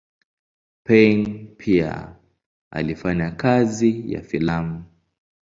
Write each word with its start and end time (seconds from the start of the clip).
Payn 0.83 1.47
pia 1.57 2.15
alifanya 2.71 3.31
kazi 3.31 4.13
ya 4.13 4.21
filamu. 4.21 4.83